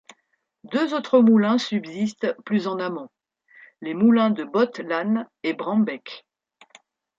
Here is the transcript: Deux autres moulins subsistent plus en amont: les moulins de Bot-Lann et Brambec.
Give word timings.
Deux 0.63 0.95
autres 0.95 1.19
moulins 1.19 1.59
subsistent 1.59 2.35
plus 2.43 2.65
en 2.65 2.79
amont: 2.79 3.09
les 3.81 3.93
moulins 3.93 4.31
de 4.31 4.43
Bot-Lann 4.43 5.29
et 5.43 5.53
Brambec. 5.53 6.25